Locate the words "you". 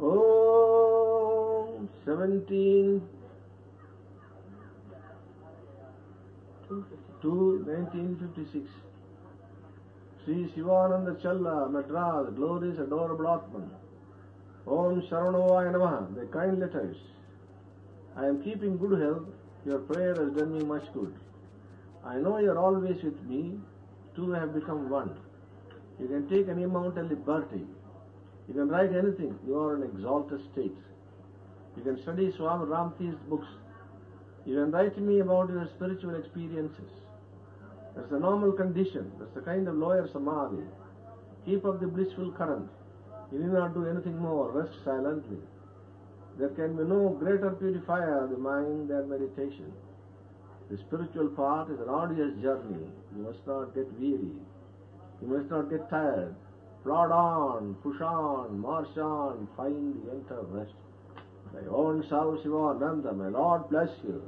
22.38-22.50, 25.98-26.06, 28.48-28.54, 29.46-29.58, 31.76-31.82, 34.46-34.54, 43.30-43.40, 53.16-53.22, 55.20-55.26, 64.04-64.22